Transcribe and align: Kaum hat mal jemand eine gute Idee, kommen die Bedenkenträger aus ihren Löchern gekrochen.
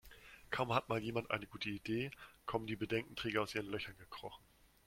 Kaum 0.49 0.73
hat 0.73 0.89
mal 0.89 0.99
jemand 0.99 1.29
eine 1.29 1.45
gute 1.45 1.69
Idee, 1.69 2.09
kommen 2.47 2.65
die 2.65 2.75
Bedenkenträger 2.75 3.43
aus 3.43 3.53
ihren 3.53 3.67
Löchern 3.67 3.95
gekrochen. 3.99 4.43